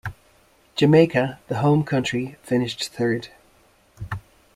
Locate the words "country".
1.83-2.35